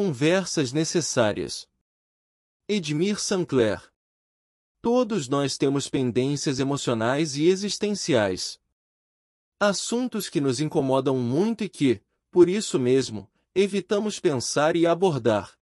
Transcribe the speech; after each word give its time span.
Conversas 0.00 0.72
necessárias. 0.72 1.66
Edmir 2.68 3.18
Sancler. 3.18 3.82
Todos 4.80 5.28
nós 5.28 5.58
temos 5.58 5.88
pendências 5.88 6.60
emocionais 6.60 7.36
e 7.36 7.48
existenciais. 7.48 8.60
Assuntos 9.58 10.28
que 10.28 10.40
nos 10.40 10.60
incomodam 10.60 11.18
muito 11.18 11.64
e 11.64 11.68
que, 11.68 12.00
por 12.30 12.48
isso 12.48 12.78
mesmo, 12.78 13.28
evitamos 13.52 14.20
pensar 14.20 14.76
e 14.76 14.86
abordar. 14.86 15.58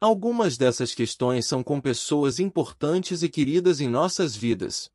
Algumas 0.00 0.56
dessas 0.56 0.94
questões 0.94 1.44
são 1.44 1.60
com 1.60 1.80
pessoas 1.80 2.38
importantes 2.38 3.24
e 3.24 3.28
queridas 3.28 3.80
em 3.80 3.88
nossas 3.88 4.36
vidas. 4.36 4.92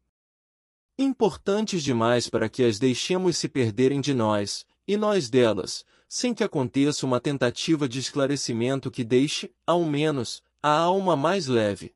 Importantes 0.97 1.83
demais 1.83 2.29
para 2.29 2.47
que 2.47 2.63
as 2.63 2.79
deixemos 2.79 3.35
se 3.35 3.49
perderem 3.49 3.99
de 3.99 4.13
nós, 4.13 4.65
e 4.87 4.95
nós 4.95 5.29
delas, 5.29 5.83
sem 6.07 6.33
que 6.33 6.43
aconteça 6.43 7.05
uma 7.05 7.19
tentativa 7.19 7.87
de 7.87 7.99
esclarecimento 7.99 8.91
que 8.91 9.03
deixe, 9.03 9.53
ao 9.65 9.83
menos, 9.83 10.43
a 10.61 10.69
alma 10.69 11.15
mais 11.15 11.47
leve. 11.47 11.93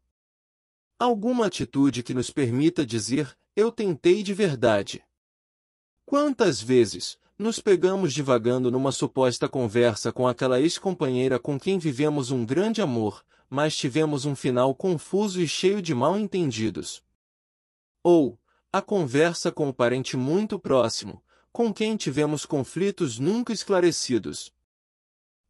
Alguma 0.97 1.45
atitude 1.45 2.03
que 2.03 2.13
nos 2.13 2.29
permita 2.29 2.85
dizer, 2.85 3.37
eu 3.55 3.71
tentei 3.71 4.21
de 4.21 4.33
verdade. 4.33 5.03
Quantas 6.05 6.61
vezes, 6.61 7.17
nos 7.37 7.59
pegamos 7.59 8.13
divagando 8.13 8.69
numa 8.69 8.91
suposta 8.91 9.47
conversa 9.47 10.11
com 10.11 10.27
aquela 10.27 10.59
ex-companheira 10.59 11.39
com 11.39 11.57
quem 11.57 11.79
vivemos 11.79 12.31
um 12.31 12.45
grande 12.45 12.81
amor, 12.81 13.23
mas 13.49 13.77
tivemos 13.77 14.25
um 14.25 14.35
final 14.35 14.75
confuso 14.75 15.41
e 15.41 15.47
cheio 15.47 15.81
de 15.81 15.95
mal-entendidos. 15.95 17.01
Ou, 18.03 18.37
a 18.71 18.81
conversa 18.81 19.51
com 19.51 19.69
um 19.69 19.73
parente 19.73 20.17
muito 20.17 20.59
próximo, 20.59 21.23
com 21.51 21.73
quem 21.73 21.97
tivemos 21.97 22.45
conflitos 22.45 23.19
nunca 23.19 23.51
esclarecidos. 23.51 24.53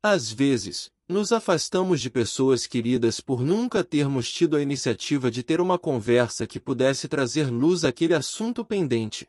Às 0.02 0.32
vezes, 0.32 0.92
nos 1.08 1.32
afastamos 1.32 2.00
de 2.02 2.10
pessoas 2.10 2.66
queridas 2.66 3.20
por 3.20 3.42
nunca 3.42 3.84
termos 3.84 4.32
tido 4.32 4.56
a 4.56 4.62
iniciativa 4.62 5.30
de 5.30 5.44
ter 5.44 5.60
uma 5.60 5.78
conversa 5.78 6.48
que 6.48 6.60
pudesse 6.60 7.08
trazer 7.08 7.50
luz 7.50 7.84
àquele 7.84 8.14
assunto 8.14 8.64
pendente 8.64 9.28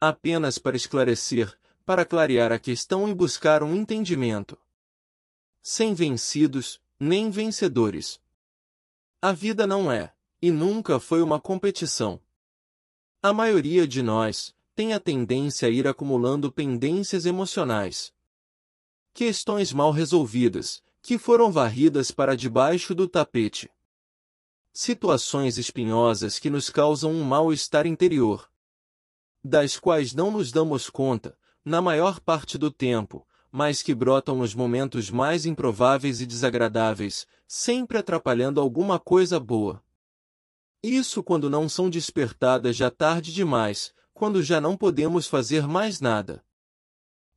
apenas 0.00 0.58
para 0.58 0.76
esclarecer, 0.76 1.54
para 1.84 2.06
clarear 2.06 2.50
a 2.52 2.58
questão 2.58 3.06
e 3.06 3.14
buscar 3.14 3.62
um 3.62 3.76
entendimento. 3.76 4.58
Sem 5.62 5.92
vencidos, 5.92 6.80
nem 6.98 7.30
vencedores. 7.30 8.18
A 9.20 9.30
vida 9.30 9.66
não 9.66 9.92
é, 9.92 10.14
e 10.40 10.50
nunca 10.50 10.98
foi 10.98 11.20
uma 11.20 11.38
competição. 11.38 12.18
A 13.22 13.34
maioria 13.34 13.86
de 13.86 14.00
nós 14.02 14.54
tem 14.80 14.94
a 14.94 14.98
tendência 14.98 15.68
a 15.68 15.70
ir 15.70 15.86
acumulando 15.86 16.50
pendências 16.50 17.26
emocionais. 17.26 18.14
Questões 19.12 19.74
mal 19.74 19.90
resolvidas, 19.90 20.82
que 21.02 21.18
foram 21.18 21.52
varridas 21.52 22.10
para 22.10 22.34
debaixo 22.34 22.94
do 22.94 23.06
tapete. 23.06 23.70
Situações 24.72 25.58
espinhosas 25.58 26.38
que 26.38 26.48
nos 26.48 26.70
causam 26.70 27.12
um 27.12 27.22
mal-estar 27.22 27.86
interior 27.86 28.48
das 29.44 29.78
quais 29.78 30.14
não 30.14 30.30
nos 30.30 30.50
damos 30.50 30.88
conta, 30.88 31.36
na 31.62 31.82
maior 31.82 32.18
parte 32.18 32.56
do 32.56 32.70
tempo, 32.70 33.26
mas 33.52 33.82
que 33.82 33.94
brotam 33.94 34.36
nos 34.36 34.54
momentos 34.54 35.10
mais 35.10 35.44
improváveis 35.44 36.22
e 36.22 36.26
desagradáveis, 36.26 37.26
sempre 37.46 37.98
atrapalhando 37.98 38.58
alguma 38.62 38.98
coisa 38.98 39.38
boa. 39.38 39.84
Isso 40.82 41.22
quando 41.22 41.50
não 41.50 41.68
são 41.68 41.90
despertadas 41.90 42.76
já 42.76 42.90
tarde 42.90 43.30
demais, 43.30 43.92
quando 44.20 44.42
já 44.42 44.60
não 44.60 44.76
podemos 44.76 45.26
fazer 45.26 45.66
mais 45.66 45.98
nada. 45.98 46.44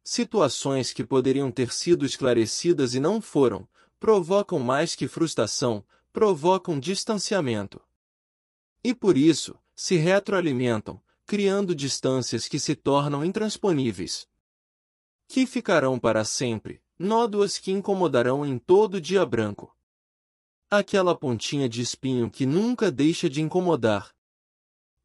Situações 0.04 0.92
que 0.92 1.02
poderiam 1.02 1.50
ter 1.50 1.72
sido 1.72 2.06
esclarecidas 2.06 2.94
e 2.94 3.00
não 3.00 3.22
foram, 3.22 3.66
provocam 3.98 4.60
mais 4.60 4.94
que 4.94 5.08
frustração, 5.08 5.82
provocam 6.12 6.78
distanciamento. 6.78 7.82
E 8.84 8.94
por 8.94 9.18
isso, 9.18 9.58
se 9.74 9.96
retroalimentam, 9.96 11.02
criando 11.26 11.74
distâncias 11.74 12.50
que 12.50 12.60
se 12.60 12.76
tornam 12.76 13.24
intransponíveis. 13.24 14.28
Que 15.26 15.46
ficarão 15.48 15.98
para 15.98 16.26
sempre, 16.26 16.82
nódoas 17.00 17.58
que 17.58 17.72
incomodarão 17.72 18.46
em 18.46 18.60
todo 18.60 19.00
dia 19.00 19.26
branco. 19.26 19.74
Aquela 20.70 21.16
pontinha 21.16 21.70
de 21.70 21.80
espinho 21.80 22.30
que 22.30 22.46
nunca 22.46 22.92
deixa 22.92 23.30
de 23.30 23.42
incomodar. 23.42 24.14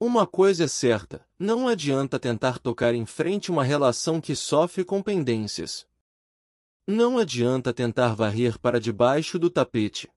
Uma 0.00 0.28
coisa 0.28 0.64
é 0.64 0.68
certa, 0.68 1.26
não 1.36 1.66
adianta 1.66 2.20
tentar 2.20 2.60
tocar 2.60 2.94
em 2.94 3.04
frente 3.04 3.50
uma 3.50 3.64
relação 3.64 4.20
que 4.20 4.36
sofre 4.36 4.84
com 4.84 5.02
pendências. 5.02 5.88
Não 6.86 7.18
adianta 7.18 7.74
tentar 7.74 8.14
varrer 8.14 8.60
para 8.60 8.78
debaixo 8.78 9.40
do 9.40 9.50
tapete. 9.50 10.08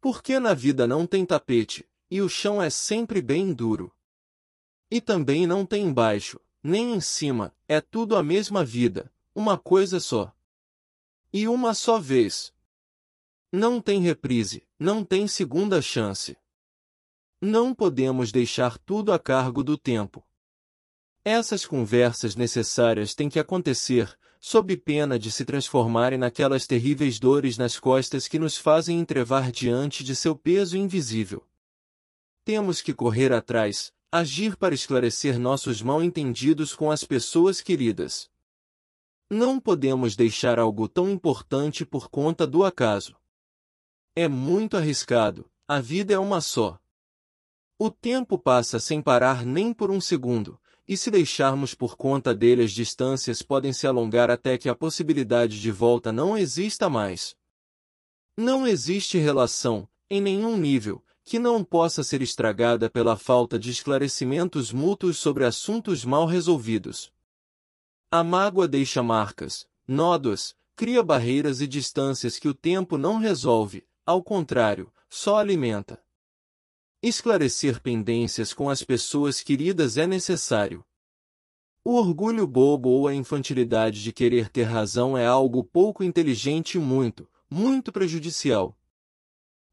Porque 0.00 0.38
na 0.38 0.54
vida 0.54 0.86
não 0.86 1.06
tem 1.06 1.26
tapete, 1.26 1.86
e 2.10 2.22
o 2.22 2.30
chão 2.30 2.62
é 2.62 2.70
sempre 2.70 3.20
bem 3.20 3.52
duro. 3.52 3.94
E 4.90 5.02
também 5.02 5.46
não 5.46 5.66
tem 5.66 5.84
embaixo, 5.84 6.40
nem 6.62 6.94
em 6.94 7.00
cima, 7.00 7.54
é 7.68 7.82
tudo 7.82 8.16
a 8.16 8.22
mesma 8.22 8.64
vida, 8.64 9.12
uma 9.34 9.58
coisa 9.58 10.00
só. 10.00 10.34
E 11.30 11.46
uma 11.46 11.74
só 11.74 11.98
vez. 11.98 12.54
Não 13.52 13.82
tem 13.82 14.00
reprise, 14.00 14.66
não 14.78 15.04
tem 15.04 15.28
segunda 15.28 15.82
chance. 15.82 16.38
Não 17.40 17.74
podemos 17.74 18.32
deixar 18.32 18.78
tudo 18.78 19.12
a 19.12 19.18
cargo 19.18 19.62
do 19.62 19.76
tempo. 19.78 20.26
Essas 21.24 21.64
conversas 21.66 22.34
necessárias 22.34 23.14
têm 23.14 23.28
que 23.28 23.38
acontecer, 23.38 24.18
sob 24.40 24.76
pena 24.76 25.18
de 25.18 25.30
se 25.30 25.44
transformarem 25.44 26.18
naquelas 26.18 26.66
terríveis 26.66 27.18
dores 27.18 27.58
nas 27.58 27.78
costas 27.78 28.26
que 28.26 28.38
nos 28.38 28.56
fazem 28.56 28.98
entrevar 28.98 29.52
diante 29.52 30.02
de 30.02 30.16
seu 30.16 30.34
peso 30.34 30.76
invisível. 30.76 31.46
Temos 32.44 32.80
que 32.80 32.94
correr 32.94 33.32
atrás, 33.32 33.92
Agir 34.10 34.56
para 34.56 34.74
esclarecer 34.74 35.38
nossos 35.38 35.82
mal-entendidos 35.82 36.74
com 36.74 36.90
as 36.90 37.04
pessoas 37.04 37.60
queridas. 37.60 38.30
Não 39.30 39.60
podemos 39.60 40.16
deixar 40.16 40.58
algo 40.58 40.88
tão 40.88 41.10
importante 41.10 41.84
por 41.84 42.08
conta 42.08 42.46
do 42.46 42.64
acaso. 42.64 43.14
É 44.16 44.26
muito 44.26 44.78
arriscado, 44.78 45.44
a 45.68 45.78
vida 45.78 46.14
é 46.14 46.18
uma 46.18 46.40
só. 46.40 46.80
O 47.80 47.90
tempo 47.90 48.36
passa 48.36 48.80
sem 48.80 49.00
parar 49.00 49.46
nem 49.46 49.72
por 49.72 49.88
um 49.88 50.00
segundo, 50.00 50.60
e 50.86 50.96
se 50.96 51.12
deixarmos 51.12 51.74
por 51.74 51.96
conta 51.96 52.34
dele 52.34 52.64
as 52.64 52.72
distâncias 52.72 53.40
podem 53.40 53.72
se 53.72 53.86
alongar 53.86 54.32
até 54.32 54.58
que 54.58 54.68
a 54.68 54.74
possibilidade 54.74 55.60
de 55.60 55.70
volta 55.70 56.10
não 56.10 56.36
exista 56.36 56.90
mais. 56.90 57.36
Não 58.36 58.66
existe 58.66 59.16
relação, 59.16 59.88
em 60.10 60.20
nenhum 60.20 60.56
nível, 60.56 61.04
que 61.22 61.38
não 61.38 61.62
possa 61.62 62.02
ser 62.02 62.20
estragada 62.20 62.90
pela 62.90 63.16
falta 63.16 63.56
de 63.56 63.70
esclarecimentos 63.70 64.72
mútuos 64.72 65.18
sobre 65.18 65.44
assuntos 65.44 66.04
mal 66.04 66.26
resolvidos. 66.26 67.12
A 68.10 68.24
mágoa 68.24 68.66
deixa 68.66 69.04
marcas, 69.04 69.68
nódoas, 69.86 70.56
cria 70.74 71.02
barreiras 71.02 71.60
e 71.60 71.66
distâncias 71.68 72.40
que 72.40 72.48
o 72.48 72.54
tempo 72.54 72.98
não 72.98 73.18
resolve, 73.18 73.86
ao 74.04 74.20
contrário, 74.20 74.92
só 75.08 75.36
alimenta. 75.36 76.02
Esclarecer 77.00 77.80
pendências 77.80 78.52
com 78.52 78.68
as 78.68 78.82
pessoas 78.82 79.40
queridas 79.40 79.96
é 79.96 80.04
necessário. 80.04 80.84
O 81.84 81.94
orgulho 81.94 82.44
bobo 82.44 82.88
ou 82.88 83.06
a 83.06 83.14
infantilidade 83.14 84.02
de 84.02 84.12
querer 84.12 84.48
ter 84.48 84.64
razão 84.64 85.16
é 85.16 85.24
algo 85.24 85.62
pouco 85.62 86.02
inteligente 86.02 86.74
e 86.74 86.80
muito, 86.80 87.30
muito 87.48 87.92
prejudicial. 87.92 88.76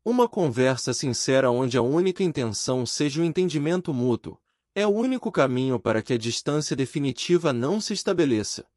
Uma 0.06 0.30
conversa 0.30 0.94
sincera 0.94 1.50
onde 1.50 1.80
a 1.80 1.82
única 1.82 2.24
intenção 2.24 2.86
seja 2.86 3.24
o 3.24 3.26
entendimento 3.26 3.92
mútuo, 3.92 4.38
é 4.76 4.86
o 4.86 4.92
único 4.92 5.32
caminho 5.32 5.80
para 5.80 6.04
que 6.04 6.14
a 6.14 6.20
distância 6.20 6.76
definitiva 6.76 7.52
não 7.52 7.82
se 7.82 7.92
estabeleça. 7.92 8.68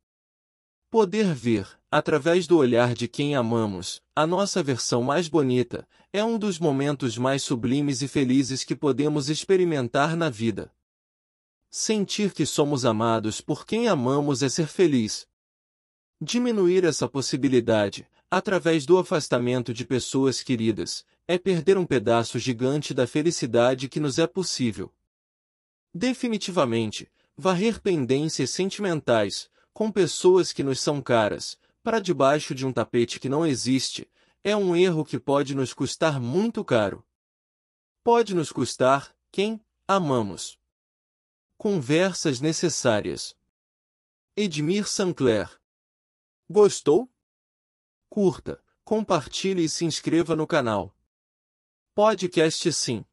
Poder 0.91 1.34
ver, 1.34 1.69
através 1.91 2.47
do 2.47 2.56
olhar 2.56 2.94
de 2.94 3.06
quem 3.06 3.37
amamos, 3.37 4.00
a 4.16 4.26
nossa 4.26 4.62
versão 4.62 5.02
mais 5.02 5.29
bonita, 5.29 5.87
é 6.11 6.25
um 6.25 6.38
dos 6.38 6.58
momentos 6.58 7.19
mais 7.19 7.43
sublimes 7.43 8.00
e 8.00 8.08
felizes 8.08 8.64
que 8.64 8.75
podemos 8.75 9.29
experimentar 9.29 10.17
na 10.17 10.31
vida. 10.31 10.73
Sentir 11.70 12.32
que 12.32 12.46
somos 12.46 12.87
amados 12.87 13.43
por 13.43 13.67
quem 13.67 13.87
amamos 13.87 14.43
é 14.43 14.49
ser 14.49 14.67
feliz. 14.67 15.29
Diminuir 16.19 16.87
essa 16.87 17.06
possibilidade, 17.06 18.08
através 18.31 18.87
do 18.87 18.96
afastamento 18.96 19.75
de 19.75 19.84
pessoas 19.84 20.43
queridas, 20.43 21.05
é 21.26 21.37
perder 21.37 21.76
um 21.76 21.84
pedaço 21.84 22.38
gigante 22.38 22.94
da 22.94 23.06
felicidade 23.06 23.91
que 23.91 24.00
nos 24.00 24.19
é 24.19 24.26
possível. 24.26 24.91
Definitivamente, 25.93 27.12
varrer 27.37 27.79
pendências 27.79 28.49
sentimentais, 28.49 29.50
com 29.78 29.92
pessoas 29.92 30.52
que 30.52 30.64
nos 30.64 30.80
são 30.80 31.00
caras, 31.00 31.56
para 31.84 32.00
debaixo 32.00 32.52
de 32.52 32.66
um 32.66 32.72
tapete 32.72 33.20
que 33.20 33.28
não 33.28 33.46
existe, 33.46 34.10
é 34.42 34.56
um 34.56 34.75
erro 34.75 35.04
que 35.04 35.20
pode 35.20 35.54
nos 35.54 35.72
custar 35.72 36.20
muito 36.20 36.64
caro. 36.64 37.06
Pode 38.02 38.34
nos 38.34 38.50
custar, 38.50 39.14
quem 39.30 39.64
amamos. 39.86 40.58
Conversas 41.56 42.40
necessárias. 42.40 43.36
Edmir 44.36 44.84
Sancler. 44.84 45.48
Gostou? 46.50 47.08
curta, 48.10 48.60
compartilhe 48.82 49.62
e 49.62 49.69
se 49.69 49.84
inscreva 49.84 50.34
no 50.34 50.44
canal. 50.44 50.92
Podcast 51.94 52.72
Sim. 52.72 53.04